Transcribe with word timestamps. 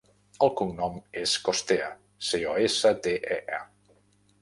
El 0.45 0.51
cognom 0.61 0.95
és 1.25 1.35
Costea: 1.49 1.91
ce, 2.31 2.43
o, 2.55 2.59
essa, 2.71 2.97
te, 3.07 3.17
e, 3.39 3.43
a. 3.63 3.97